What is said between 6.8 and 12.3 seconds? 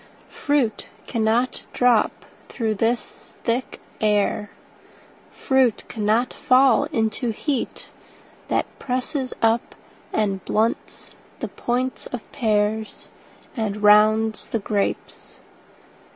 into heatThat presses up and bluntsThe points of